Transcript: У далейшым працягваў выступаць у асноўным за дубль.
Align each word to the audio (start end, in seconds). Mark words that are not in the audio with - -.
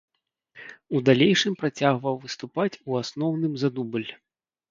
У 0.95 1.01
далейшым 1.09 1.53
працягваў 1.63 2.17
выступаць 2.23 2.73
у 2.89 2.97
асноўным 3.01 3.53
за 3.65 3.69
дубль. 3.79 4.09